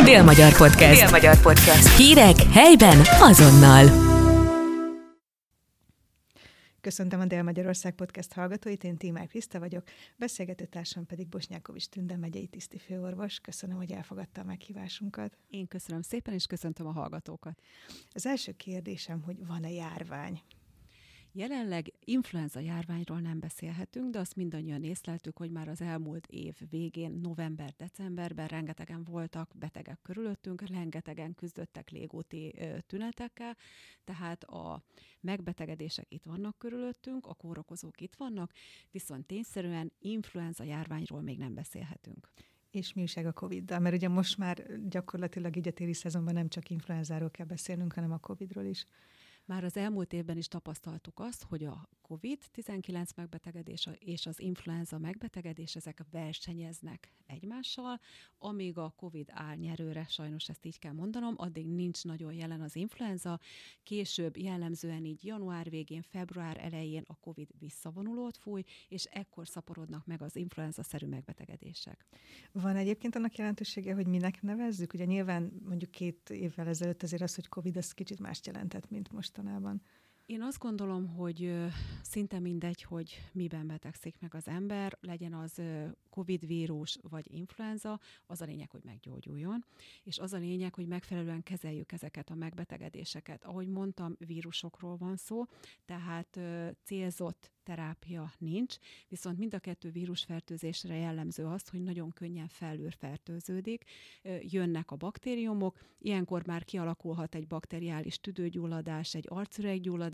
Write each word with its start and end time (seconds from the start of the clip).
Dél-Magyar 0.00 0.56
Podcast. 0.56 1.00
Dél-Magyar 1.00 1.40
Podcast. 1.40 1.96
Hírek 1.96 2.36
helyben 2.42 2.98
azonnal. 3.20 3.84
Köszöntöm 6.80 7.20
a 7.20 7.24
Dél-Magyarország 7.24 7.94
Podcast 7.94 8.32
hallgatóit, 8.32 8.84
én 8.84 8.96
Tímár 8.96 9.26
Kriszta 9.26 9.58
vagyok, 9.58 9.82
beszélgető 10.16 10.64
társam 10.64 11.06
pedig 11.06 11.28
Bosnyákovics 11.28 11.86
Tünde 11.86 12.16
megyei 12.16 12.46
tisztifőorvos. 12.46 13.38
Köszönöm, 13.40 13.76
hogy 13.76 13.92
elfogadta 13.92 14.40
a 14.40 14.44
meghívásunkat. 14.44 15.36
Én 15.50 15.68
köszönöm 15.68 16.02
szépen, 16.02 16.34
és 16.34 16.46
köszöntöm 16.46 16.86
a 16.86 16.92
hallgatókat. 16.92 17.60
Az 18.12 18.26
első 18.26 18.52
kérdésem, 18.52 19.22
hogy 19.22 19.46
van-e 19.46 19.70
járvány? 19.70 20.40
Jelenleg 21.34 21.92
influenza 22.04 22.60
járványról 22.60 23.20
nem 23.20 23.40
beszélhetünk, 23.40 24.10
de 24.10 24.18
azt 24.18 24.36
mindannyian 24.36 24.82
észleltük, 24.82 25.36
hogy 25.36 25.50
már 25.50 25.68
az 25.68 25.80
elmúlt 25.80 26.26
év 26.26 26.56
végén, 26.70 27.12
november-decemberben 27.12 28.46
rengetegen 28.46 29.04
voltak 29.04 29.50
betegek 29.54 29.98
körülöttünk, 30.02 30.68
rengetegen 30.68 31.34
küzdöttek 31.34 31.90
légúti 31.90 32.54
tünetekkel, 32.86 33.56
tehát 34.04 34.44
a 34.44 34.82
megbetegedések 35.20 36.06
itt 36.08 36.24
vannak 36.24 36.58
körülöttünk, 36.58 37.26
a 37.26 37.34
kórokozók 37.34 38.00
itt 38.00 38.14
vannak, 38.14 38.52
viszont 38.90 39.26
tényszerűen 39.26 39.92
influenza 39.98 40.64
járványról 40.64 41.20
még 41.20 41.38
nem 41.38 41.54
beszélhetünk. 41.54 42.28
És 42.70 42.92
mi 42.92 43.00
újság 43.00 43.26
a 43.26 43.32
Covid-dal? 43.32 43.78
Mert 43.78 43.94
ugye 43.94 44.08
most 44.08 44.38
már 44.38 44.80
gyakorlatilag 44.88 45.56
így 45.56 45.68
a 45.68 45.72
téli 45.72 45.94
szezonban 45.94 46.34
nem 46.34 46.48
csak 46.48 46.70
influenzáról 46.70 47.30
kell 47.30 47.46
beszélnünk, 47.46 47.92
hanem 47.92 48.12
a 48.12 48.18
Covid-ról 48.18 48.64
is. 48.64 48.84
Már 49.44 49.64
az 49.64 49.76
elmúlt 49.76 50.12
évben 50.12 50.36
is 50.36 50.48
tapasztaltuk 50.48 51.20
azt, 51.20 51.42
hogy 51.42 51.64
a 51.64 51.88
COVID-19 52.08 53.14
megbetegedés 53.16 53.88
és 53.98 54.26
az 54.26 54.40
influenza 54.40 54.98
megbetegedés, 54.98 55.76
ezek 55.76 56.04
versenyeznek 56.10 57.12
egymással, 57.26 58.00
amíg 58.38 58.78
a 58.78 58.94
COVID 58.96 59.28
áll 59.32 59.56
nyerőre, 59.56 60.06
sajnos 60.08 60.48
ezt 60.48 60.66
így 60.66 60.78
kell 60.78 60.92
mondanom, 60.92 61.34
addig 61.36 61.66
nincs 61.66 62.04
nagyon 62.04 62.32
jelen 62.32 62.60
az 62.60 62.76
influenza, 62.76 63.40
később 63.82 64.36
jellemzően 64.36 65.04
így 65.04 65.24
január 65.24 65.70
végén, 65.70 66.02
február 66.02 66.56
elején 66.60 67.04
a 67.06 67.14
COVID 67.14 67.48
visszavonulót 67.58 68.36
fúj, 68.36 68.62
és 68.88 69.04
ekkor 69.04 69.48
szaporodnak 69.48 70.06
meg 70.06 70.22
az 70.22 70.36
influenza-szerű 70.36 71.06
megbetegedések. 71.06 72.06
Van 72.52 72.76
egyébként 72.76 73.16
annak 73.16 73.36
jelentősége, 73.36 73.94
hogy 73.94 74.06
minek 74.06 74.42
nevezzük? 74.42 74.92
Ugye 74.92 75.04
nyilván 75.04 75.52
mondjuk 75.64 75.90
két 75.90 76.30
évvel 76.30 76.68
ezelőtt 76.68 77.02
azért 77.02 77.22
az, 77.22 77.34
hogy 77.34 77.48
COVID, 77.48 77.76
az 77.76 77.92
kicsit 77.92 78.20
más 78.20 78.40
jelentett, 78.44 78.90
mint 78.90 79.12
mostanában. 79.32 79.82
Én 80.26 80.42
azt 80.42 80.58
gondolom, 80.58 81.08
hogy 81.08 81.52
szinte 82.02 82.38
mindegy, 82.38 82.82
hogy 82.82 83.22
miben 83.32 83.66
betegszik 83.66 84.14
meg 84.20 84.34
az 84.34 84.48
ember, 84.48 84.98
legyen 85.00 85.32
az 85.32 85.60
COVID 86.10 86.46
vírus 86.46 86.98
vagy 87.08 87.34
influenza, 87.34 88.00
az 88.26 88.40
a 88.40 88.44
lényeg, 88.44 88.70
hogy 88.70 88.82
meggyógyuljon, 88.84 89.64
és 90.02 90.18
az 90.18 90.32
a 90.32 90.38
lényeg, 90.38 90.74
hogy 90.74 90.86
megfelelően 90.86 91.42
kezeljük 91.42 91.92
ezeket 91.92 92.30
a 92.30 92.34
megbetegedéseket. 92.34 93.44
Ahogy 93.44 93.68
mondtam, 93.68 94.16
vírusokról 94.18 94.96
van 94.96 95.16
szó, 95.16 95.44
tehát 95.84 96.40
célzott 96.84 97.50
terápia 97.62 98.32
nincs, 98.38 98.76
viszont 99.08 99.38
mind 99.38 99.54
a 99.54 99.58
kettő 99.58 99.90
vírusfertőzésre 99.90 100.96
jellemző 100.96 101.44
az, 101.44 101.68
hogy 101.68 101.82
nagyon 101.82 102.10
könnyen 102.10 102.48
felül 102.48 102.90
fertőződik, 102.90 103.84
jönnek 104.40 104.90
a 104.90 104.96
baktériumok, 104.96 105.78
ilyenkor 105.98 106.46
már 106.46 106.64
kialakulhat 106.64 107.34
egy 107.34 107.46
bakteriális 107.46 108.20
tüdőgyulladás, 108.20 109.14
egy 109.14 109.26
arcüreggyulladás, 109.28 110.10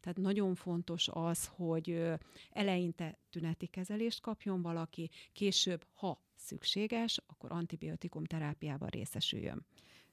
tehát 0.00 0.18
nagyon 0.18 0.54
fontos 0.54 1.08
az, 1.12 1.46
hogy 1.46 2.12
eleinte 2.50 3.18
tüneti 3.30 3.66
kezelést 3.66 4.20
kapjon 4.20 4.62
valaki, 4.62 5.10
később, 5.32 5.86
ha 5.92 6.22
szükséges, 6.34 7.20
akkor 7.26 7.52
antibiotikum 7.52 8.24
terápiában 8.24 8.88
részesüljön. 8.88 9.66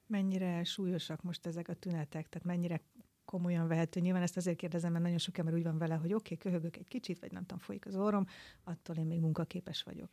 Mennyire 0.06 0.64
súlyosak 0.64 1.22
most 1.22 1.46
ezek 1.46 1.68
a 1.68 1.74
tünetek, 1.74 2.28
tehát 2.28 2.46
mennyire 2.46 2.80
komolyan 3.24 3.68
vehető. 3.68 4.00
Nyilván 4.00 4.22
ezt 4.22 4.36
azért 4.36 4.56
kérdezem, 4.56 4.92
mert 4.92 5.04
nagyon 5.04 5.18
sok 5.18 5.38
ember 5.38 5.54
úgy 5.54 5.62
van 5.62 5.78
vele, 5.78 5.94
hogy 5.94 6.12
oké, 6.12 6.34
okay, 6.34 6.36
köhögök 6.36 6.76
egy 6.76 6.88
kicsit, 6.88 7.18
vagy 7.18 7.32
nem 7.32 7.42
tudom, 7.42 7.58
folyik 7.58 7.86
az 7.86 7.96
orrom, 7.96 8.26
attól 8.64 8.96
én 8.96 9.06
még 9.06 9.20
munkaképes 9.20 9.82
vagyok. 9.82 10.10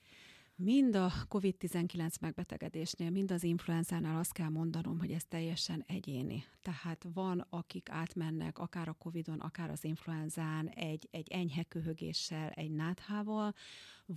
Mind 0.62 0.96
a 0.96 1.12
COVID-19 1.30 2.20
megbetegedésnél, 2.22 3.10
mind 3.10 3.32
az 3.32 3.44
influenzánál 3.44 4.20
azt 4.20 4.32
kell 4.32 4.50
mondanom, 4.50 5.00
hogy 5.00 5.12
ez 5.12 5.26
teljesen 5.26 5.84
egyéni. 5.88 6.44
Tehát 6.62 7.06
van, 7.14 7.46
akik 7.50 7.90
átmennek 7.90 8.60
akár 8.60 8.88
a 8.88 8.94
COVID-on, 8.94 9.40
akár 9.40 9.70
az 9.70 9.84
influenzán 9.84 10.68
egy, 10.68 11.08
egy 11.12 11.28
enyhe 11.32 11.64
köhögéssel, 11.64 12.50
egy 12.50 12.72
náthával, 12.72 13.54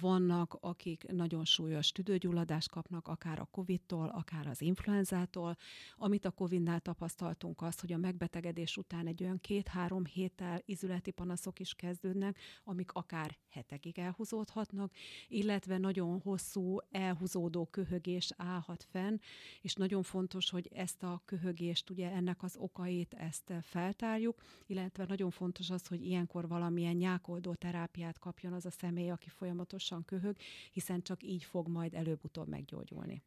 vannak, 0.01 0.57
akik 0.61 1.05
nagyon 1.13 1.45
súlyos 1.45 1.93
tüdőgyulladást 1.93 2.71
kapnak, 2.71 3.09
akár 3.09 3.39
a 3.39 3.49
COVID-tól, 3.51 4.09
akár 4.09 4.47
az 4.47 4.61
influenzától. 4.61 5.57
Amit 5.97 6.25
a 6.25 6.31
COVID-nál 6.31 6.81
tapasztaltunk 6.81 7.63
az, 7.63 7.81
hogy 7.81 7.93
a 7.93 7.97
megbetegedés 7.97 8.77
után 8.77 9.07
egy 9.07 9.23
olyan 9.23 9.41
két-három 9.41 10.05
héttel 10.05 10.63
izületi 10.65 11.11
panaszok 11.11 11.59
is 11.59 11.75
kezdődnek, 11.75 12.39
amik 12.65 12.93
akár 12.93 13.39
hetekig 13.49 13.99
elhúzódhatnak, 13.99 14.93
illetve 15.29 15.79
nagyon 15.79 16.21
hosszú, 16.21 16.79
elhúzódó 16.91 17.67
köhögés 17.67 18.33
állhat 18.37 18.87
fenn, 18.91 19.17
és 19.61 19.75
nagyon 19.75 20.03
fontos, 20.03 20.51
hogy 20.51 20.69
ezt 20.75 21.03
a 21.03 21.23
köhögést, 21.25 21.91
ugye 21.91 22.11
ennek 22.11 22.43
az 22.43 22.57
okait, 22.57 23.15
ezt 23.15 23.53
feltárjuk, 23.63 24.43
illetve 24.67 25.05
nagyon 25.09 25.31
fontos 25.31 25.71
az, 25.71 25.87
hogy 25.87 26.05
ilyenkor 26.05 26.49
valamilyen 26.49 26.97
nyákoldó 26.97 27.55
terápiát 27.55 28.19
kapjon 28.19 28.53
az 28.53 28.67
a 28.67 28.71
személy, 28.71 29.11
aki 29.11 29.29
folyamatosan 29.29 29.81
folyamatosan 29.83 30.05
köhög, 30.05 30.37
hiszen 30.73 31.03
csak 31.03 31.23
így 31.23 31.45
fog 31.45 31.69
majd 31.69 31.95
előbb-utóbb 31.95 32.49
meggyógyulni. 32.49 33.23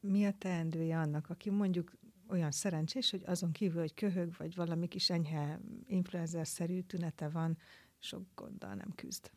Mi 0.00 0.26
a 0.26 0.32
teendője 0.38 0.98
annak, 0.98 1.30
aki 1.30 1.50
mondjuk 1.50 1.92
olyan 2.28 2.50
szerencsés, 2.50 3.10
hogy 3.10 3.22
azon 3.26 3.52
kívül, 3.52 3.80
hogy 3.80 3.94
köhög, 3.94 4.34
vagy 4.38 4.54
valami 4.54 4.88
kis 4.88 5.10
enyhe 5.10 5.60
influenza-szerű 5.86 6.80
tünete 6.80 7.28
van, 7.28 7.58
sok 7.98 8.22
gonddal 8.34 8.74
nem 8.74 8.92
küzd? 8.94 9.30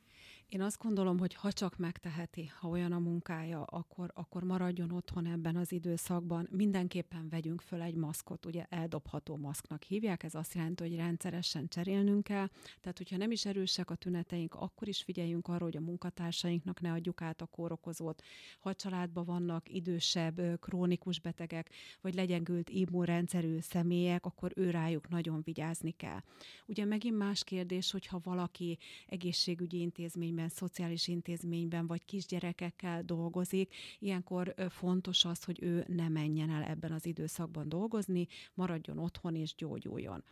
Én 0.49 0.61
azt 0.61 0.81
gondolom, 0.81 1.19
hogy 1.19 1.33
ha 1.33 1.51
csak 1.51 1.77
megteheti, 1.77 2.51
ha 2.59 2.67
olyan 2.67 2.91
a 2.91 2.99
munkája, 2.99 3.63
akkor, 3.63 4.11
akkor 4.13 4.43
maradjon 4.43 4.91
otthon 4.91 5.25
ebben 5.25 5.55
az 5.55 5.71
időszakban. 5.71 6.47
Mindenképpen 6.51 7.29
vegyünk 7.29 7.61
föl 7.61 7.81
egy 7.81 7.95
maszkot, 7.95 8.45
ugye 8.45 8.65
eldobható 8.69 9.35
maszknak 9.35 9.83
hívják, 9.83 10.23
ez 10.23 10.35
azt 10.35 10.53
jelenti, 10.53 10.83
hogy 10.83 10.95
rendszeresen 10.95 11.67
cserélnünk 11.67 12.23
kell. 12.23 12.47
Tehát, 12.81 12.97
hogyha 12.97 13.17
nem 13.17 13.31
is 13.31 13.45
erősek 13.45 13.89
a 13.89 13.95
tüneteink, 13.95 14.53
akkor 14.53 14.87
is 14.87 15.01
figyeljünk 15.01 15.47
arra, 15.47 15.63
hogy 15.63 15.77
a 15.77 15.81
munkatársainknak 15.81 16.81
ne 16.81 16.91
adjuk 16.91 17.21
át 17.21 17.41
a 17.41 17.45
kórokozót. 17.45 18.21
Ha 18.59 18.69
a 18.69 18.75
családban 18.75 19.25
vannak 19.25 19.69
idősebb, 19.69 20.59
krónikus 20.59 21.19
betegek, 21.19 21.69
vagy 22.01 22.13
legyengült 22.13 22.69
immunrendszerű 22.69 23.59
személyek, 23.59 24.25
akkor 24.25 24.51
ő 24.55 24.69
rájuk 24.69 25.09
nagyon 25.09 25.41
vigyázni 25.43 25.91
kell. 25.91 26.19
Ugye 26.65 26.85
megint 26.85 27.17
más 27.17 27.43
kérdés, 27.43 27.91
hogyha 27.91 28.19
valaki 28.23 28.77
egészségügyi 29.07 29.79
intézmény 29.79 30.33
intézményben, 30.35 30.49
szociális 30.49 31.07
intézményben 31.07 31.87
vagy 31.87 32.05
kisgyerekekkel 32.05 33.03
dolgozik, 33.03 33.73
ilyenkor 33.99 34.53
fontos 34.69 35.25
az, 35.25 35.43
hogy 35.43 35.63
ő 35.63 35.85
ne 35.87 36.09
menjen 36.09 36.49
el 36.49 36.63
ebben 36.63 36.91
az 36.91 37.05
időszakban 37.05 37.69
dolgozni, 37.69 38.27
maradjon 38.53 38.97
otthon 38.97 39.35
és 39.35 39.55
gyógyuljon. 39.55 40.23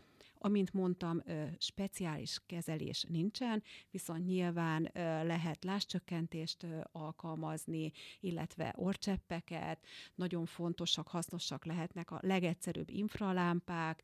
Amint 0.45 0.73
mondtam, 0.73 1.21
speciális 1.57 2.41
kezelés 2.45 3.05
nincsen, 3.09 3.63
viszont 3.91 4.25
nyilván 4.25 4.89
lehet 5.25 5.63
láscsökkentést 5.63 6.65
alkalmazni, 6.91 7.91
illetve 8.19 8.73
orcseppeket, 8.77 9.85
nagyon 10.15 10.45
fontosak, 10.45 11.07
hasznosak 11.07 11.65
lehetnek 11.65 12.11
a 12.11 12.19
legegyszerűbb 12.21 12.89
infralámpák, 12.89 14.03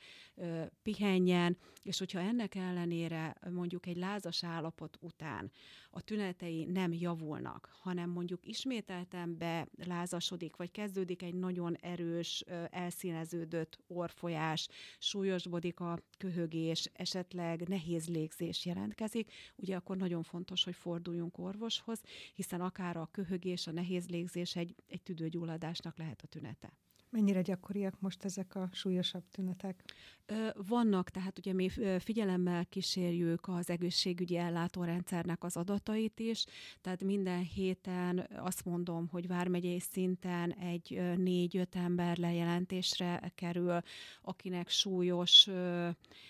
pihenjen, 0.82 1.58
és 1.84 2.00
hogyha 2.00 2.20
ennek 2.20 2.56
ellenére 2.56 3.36
mondjuk 3.50 3.86
egy 3.86 3.98
lázas 3.98 4.44
állapot 4.44 4.98
után 5.02 5.52
a 5.90 6.02
tünetei 6.02 6.66
nem 6.66 6.94
javulnak, 6.94 7.70
hanem 7.82 8.10
mondjuk 8.10 8.46
ismételten 8.46 9.38
belázasodik, 9.38 10.56
vagy 10.56 10.72
kezdődik 10.72 11.22
egy 11.22 11.36
nagyon 11.36 11.76
erős, 11.76 12.44
elszíneződött 12.70 13.80
orfolyás, 13.88 14.68
súlyosbodik 15.00 15.80
a 15.80 16.00
köhögés, 16.30 16.90
esetleg 16.94 17.68
nehéz 17.68 18.08
légzés 18.08 18.66
jelentkezik, 18.66 19.32
ugye 19.56 19.76
akkor 19.76 19.98
nagyon 19.98 20.24
fontos, 20.24 20.64
hogy 20.64 20.76
forduljunk 20.76 21.38
orvoshoz, 21.38 22.02
hiszen 22.34 22.62
akár 22.62 22.98
a 22.98 23.10
köhögés, 23.12 23.68
a 23.68 23.72
nehéz 23.72 24.10
légzés 24.10 24.56
egy, 24.56 24.76
egy 24.88 25.02
tüdőgyulladásnak 25.02 25.98
lehet 25.98 26.22
a 26.22 26.28
tünete. 26.28 26.74
Mennyire 27.12 27.42
gyakoriak 27.42 28.00
most 28.00 28.24
ezek 28.24 28.56
a 28.56 28.70
súlyosabb 28.72 29.24
tünetek? 29.32 29.84
Vannak, 30.68 31.10
tehát 31.10 31.38
ugye 31.38 31.54
mi 31.54 31.70
figyelemmel 32.00 32.66
kísérjük 32.66 33.48
az 33.48 33.70
egészségügyi 33.70 34.36
ellátórendszernek 34.38 35.44
az 35.44 35.58
adatait 35.58 36.20
is, 36.20 36.46
tehát 36.82 37.04
minden 37.04 37.42
héten 37.42 38.28
azt 38.36 38.66
mondom, 38.66 39.08
hogy 39.08 39.28
vármegyei 39.28 39.80
szinten 39.80 40.52
egy 40.52 41.02
négy-öt 41.18 41.76
ember 41.76 42.18
lejelentésre 42.18 43.32
kerül, 43.36 43.80
akinek 44.22 44.70
súlyos 44.70 45.48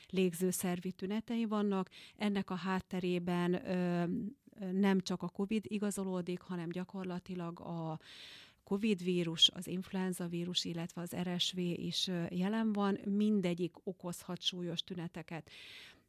légzőszervi 0.10 0.92
tünetei 0.92 1.46
vannak. 1.46 1.90
Ennek 2.18 2.50
a 2.50 2.56
hátterében 2.56 3.62
nem 4.72 5.00
csak 5.00 5.24
a 5.24 5.30
COVID 5.30 5.64
igazolódik, 5.68 6.40
hanem 6.40 6.70
gyakorlatilag 6.70 7.60
a 7.60 8.00
COVID 8.70 9.04
vírus, 9.04 9.50
az 9.54 9.68
influenza 9.68 10.28
vírus, 10.28 10.66
illetve 10.66 11.02
az 11.02 11.16
RSV 11.16 11.58
is 11.58 12.10
jelen 12.30 12.74
van, 12.74 13.00
mindegyik 13.06 13.76
okozhat 13.84 14.42
súlyos 14.42 14.84
tüneteket. 14.84 15.50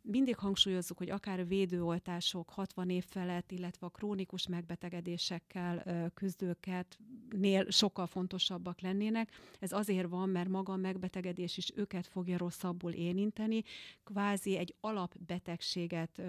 Mindig 0.02 0.36
hangsúlyozzuk, 0.36 0.98
hogy 0.98 1.10
akár 1.10 1.46
védőoltások 1.46 2.50
60 2.50 2.90
év 2.90 3.04
felett, 3.04 3.50
illetve 3.50 3.86
a 3.86 3.90
krónikus 3.90 4.46
megbetegedésekkel 4.46 6.10
küzdőket 6.14 6.98
nél 7.30 7.70
sokkal 7.70 8.06
fontosabbak 8.06 8.80
lennének. 8.80 9.30
Ez 9.58 9.72
azért 9.72 10.08
van, 10.08 10.28
mert 10.28 10.48
maga 10.48 10.72
a 10.72 10.76
megbetegedés 10.76 11.56
is 11.56 11.70
őket 11.74 12.06
fogja 12.06 12.38
rosszabbul 12.38 12.92
érinteni, 12.92 13.62
kvázi 14.04 14.56
egy 14.56 14.74
alapbetegséget 14.80 16.22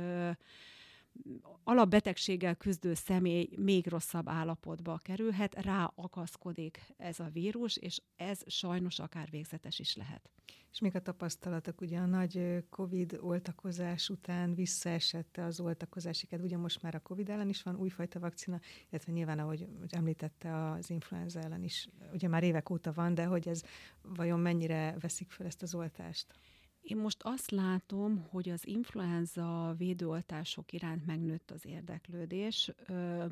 alapbetegséggel 1.63 2.55
küzdő 2.55 2.93
személy 2.93 3.49
még 3.55 3.87
rosszabb 3.87 4.29
állapotba 4.29 4.97
kerülhet, 4.97 5.55
rá 5.55 5.91
akaszkodik 5.95 6.93
ez 6.97 7.19
a 7.19 7.29
vírus, 7.33 7.77
és 7.77 8.01
ez 8.15 8.39
sajnos 8.45 8.99
akár 8.99 9.29
végzetes 9.29 9.79
is 9.79 9.95
lehet. 9.95 10.29
És 10.71 10.79
még 10.79 10.95
a 10.95 11.01
tapasztalatok, 11.01 11.81
ugye 11.81 11.99
a 11.99 12.05
nagy 12.05 12.63
Covid 12.69 13.17
oltakozás 13.21 14.09
után 14.09 14.53
visszaesette 14.53 15.43
az 15.45 15.59
oltakozási 15.59 16.27
kedv, 16.27 16.43
ugye 16.43 16.57
most 16.57 16.81
már 16.81 16.95
a 16.95 16.99
Covid 16.99 17.29
ellen 17.29 17.49
is 17.49 17.63
van 17.63 17.75
újfajta 17.75 18.19
vakcina, 18.19 18.59
illetve 18.89 19.11
nyilván, 19.11 19.39
ahogy 19.39 19.67
említette, 19.89 20.69
az 20.71 20.89
influenza 20.89 21.39
ellen 21.39 21.63
is, 21.63 21.89
ugye 22.13 22.27
már 22.27 22.43
évek 22.43 22.69
óta 22.69 22.93
van, 22.93 23.13
de 23.13 23.25
hogy 23.25 23.47
ez 23.47 23.63
vajon 24.01 24.39
mennyire 24.39 24.95
veszik 24.99 25.31
fel 25.31 25.45
ezt 25.45 25.61
az 25.61 25.75
oltást? 25.75 26.33
Én 26.81 26.97
most 26.97 27.17
azt 27.23 27.51
látom, 27.51 28.25
hogy 28.29 28.49
az 28.49 28.67
influenza 28.67 29.75
védőoltások 29.77 30.73
iránt 30.73 31.05
megnőtt 31.05 31.51
az 31.51 31.65
érdeklődés. 31.65 32.71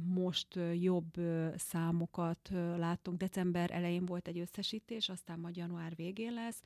Most 0.04 0.60
jobb 0.80 1.14
számokat 1.56 2.50
látunk. 2.78 3.18
December 3.18 3.72
elején 3.72 4.06
volt 4.06 4.28
egy 4.28 4.40
összesítés, 4.40 5.10
aztán 5.10 5.40
majd 5.40 5.56
január 5.56 5.96
végén 5.96 6.34
lesz. 6.34 6.62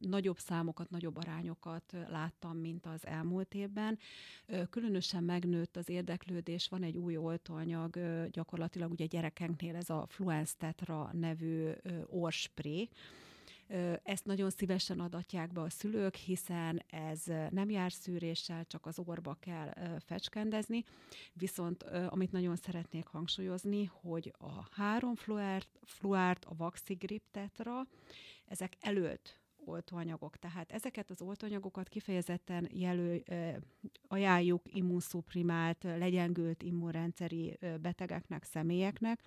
Nagyobb 0.00 0.38
számokat, 0.38 0.90
nagyobb 0.90 1.16
arányokat 1.16 1.96
láttam, 2.08 2.56
mint 2.56 2.86
az 2.86 3.06
elmúlt 3.06 3.54
évben. 3.54 3.98
Különösen 4.70 5.24
megnőtt 5.24 5.76
az 5.76 5.88
érdeklődés. 5.88 6.68
Van 6.68 6.82
egy 6.82 6.96
új 6.96 7.16
oltóanyag, 7.16 7.98
gyakorlatilag 8.30 8.90
ugye 8.90 9.06
gyerekeknél 9.06 9.76
ez 9.76 9.90
a 9.90 10.06
Fluenstetra 10.08 11.10
nevű 11.12 11.70
orspré, 12.06 12.88
ezt 14.02 14.24
nagyon 14.24 14.50
szívesen 14.50 15.00
adatják 15.00 15.52
be 15.52 15.60
a 15.60 15.70
szülők, 15.70 16.14
hiszen 16.14 16.82
ez 16.90 17.22
nem 17.50 17.70
jár 17.70 17.92
szűréssel, 17.92 18.64
csak 18.64 18.86
az 18.86 18.98
orba 18.98 19.36
kell 19.40 19.72
fecskendezni. 19.98 20.84
Viszont 21.32 21.82
amit 21.82 22.32
nagyon 22.32 22.56
szeretnék 22.56 23.06
hangsúlyozni, 23.06 23.84
hogy 23.84 24.34
a 24.38 24.68
három 24.70 25.14
fluárt, 25.14 25.68
fluárt 25.82 26.44
a 26.44 26.54
Vaxigrip 26.56 27.22
tetra, 27.30 27.86
ezek 28.44 28.76
előtt 28.80 29.40
oltóanyagok. 29.64 30.36
Tehát 30.36 30.72
ezeket 30.72 31.10
az 31.10 31.22
oltóanyagokat 31.22 31.88
kifejezetten 31.88 32.68
jelöl, 32.72 33.22
ajánljuk 34.08 34.62
immunszuprimált, 34.74 35.82
legyengült 35.82 36.62
immunrendszeri 36.62 37.58
betegeknek, 37.80 38.44
személyeknek. 38.44 39.20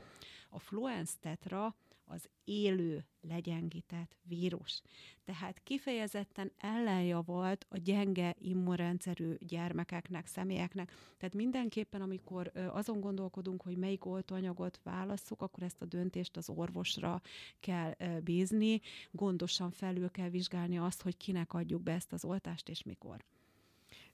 A 0.49 0.59
Fluence 0.59 1.13
tetra 1.19 1.75
az 2.09 2.29
élő 2.43 3.05
legyengített 3.21 4.15
vírus. 4.21 4.81
Tehát 5.25 5.59
kifejezetten 5.63 6.51
ellenjavalt 6.57 7.65
a 7.69 7.77
gyenge 7.77 8.35
immunrendszerű 8.39 9.33
gyermekeknek, 9.39 10.27
személyeknek. 10.27 10.91
Tehát 11.17 11.35
mindenképpen, 11.35 12.01
amikor 12.01 12.51
azon 12.71 12.99
gondolkodunk, 12.99 13.61
hogy 13.61 13.77
melyik 13.77 14.05
oltóanyagot 14.05 14.79
válasszuk, 14.83 15.41
akkor 15.41 15.63
ezt 15.63 15.81
a 15.81 15.85
döntést 15.85 16.37
az 16.37 16.49
orvosra 16.49 17.21
kell 17.59 17.95
bízni, 18.23 18.81
gondosan 19.11 19.71
felül 19.71 20.11
kell 20.11 20.29
vizsgálni 20.29 20.77
azt, 20.77 21.01
hogy 21.01 21.17
kinek 21.17 21.53
adjuk 21.53 21.81
be 21.81 21.93
ezt 21.93 22.13
az 22.13 22.25
oltást 22.25 22.69
és 22.69 22.83
mikor. 22.83 23.23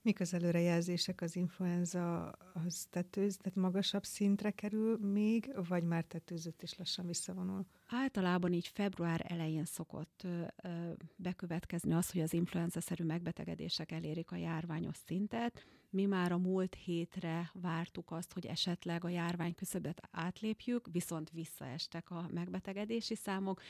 Mik 0.02 0.20
az 0.20 0.34
előrejelzések 0.34 1.22
az 1.22 1.36
influenza 1.36 2.32
az 2.54 2.88
tetőz, 2.90 3.38
tehát 3.38 3.56
magasabb 3.56 4.04
szintre 4.04 4.52
kerül 4.52 4.98
még, 4.98 5.52
vagy 5.68 5.84
már 5.84 6.04
tetőzött 6.04 6.62
és 6.62 6.78
lassan 6.78 7.06
visszavonul? 7.06 7.66
Általában 7.88 8.54
így 8.54 8.68
február 8.68 9.26
elején 9.28 9.66
szokott 9.66 10.22
ö, 10.24 10.44
ö, 10.64 10.92
bekövetkezni 11.16 11.94
az, 11.94 12.12
hogy 12.12 12.22
az 12.22 12.34
influenza-szerű 12.34 13.04
megbetegedések 13.04 13.92
elérik 13.92 14.32
a 14.32 14.36
járványos 14.36 14.98
szintet. 15.06 15.66
Mi 15.90 16.06
már 16.06 16.32
a 16.32 16.38
múlt 16.38 16.76
hétre 16.76 17.52
vártuk 17.54 18.12
azt, 18.12 18.34
hogy 18.34 18.46
esetleg 18.46 19.04
a 19.04 19.10
járvány 19.10 19.56
küszöbet 19.56 20.02
átlépjük, 20.12 20.88
viszont 20.92 21.30
visszaestek 21.30 22.12
a 22.12 22.30
megbetegedési 22.34 23.16
számok. 23.16 23.62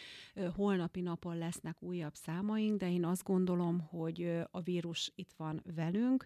Holnapi 0.56 1.01
napon 1.01 1.38
lesznek 1.38 1.81
újabb 1.81 2.13
számaink, 2.13 2.79
de 2.79 2.91
én 2.91 3.06
azt 3.06 3.23
gondolom, 3.23 3.79
hogy 3.79 4.41
a 4.51 4.61
vírus 4.61 5.11
itt 5.15 5.33
van 5.38 5.61
velünk, 5.75 6.25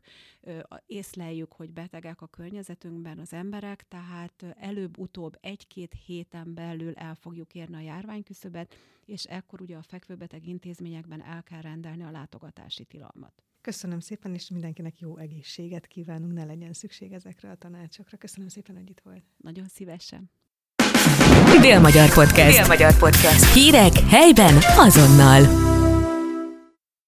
észleljük, 0.85 1.53
hogy 1.53 1.71
betegek 1.71 2.21
a 2.21 2.27
környezetünkben 2.27 3.19
az 3.19 3.33
emberek, 3.33 3.87
tehát 3.87 4.45
előbb-utóbb 4.57 5.37
egy-két 5.41 5.95
héten 6.05 6.53
belül 6.53 6.93
el 6.93 7.15
fogjuk 7.15 7.53
érni 7.53 7.75
a 7.79 7.83
járványküszöbet, 7.83 8.75
és 9.05 9.23
ekkor 9.23 9.61
ugye 9.61 9.77
a 9.77 9.81
fekvőbeteg 9.81 10.47
intézményekben 10.47 11.23
el 11.23 11.43
kell 11.43 11.61
rendelni 11.61 12.03
a 12.03 12.11
látogatási 12.11 12.83
tilalmat. 12.83 13.43
Köszönöm 13.61 13.99
szépen, 13.99 14.33
és 14.33 14.49
mindenkinek 14.49 14.99
jó 14.99 15.17
egészséget 15.17 15.87
kívánunk, 15.87 16.33
ne 16.33 16.45
legyen 16.45 16.73
szükség 16.73 17.11
ezekre 17.11 17.49
a 17.49 17.55
tanácsokra. 17.55 18.17
Köszönöm 18.17 18.47
szépen, 18.47 18.75
hogy 18.75 18.89
itt 18.89 19.01
volt. 19.03 19.23
Nagyon 19.37 19.67
szívesen. 19.67 20.31
Dél-Magyar 21.61 22.13
Podcast. 22.13 22.57
Dél-Magyar 22.57 22.97
Podcast. 22.97 23.53
Hírek 23.53 23.93
helyben 23.93 24.55
azonnal. 24.77 25.41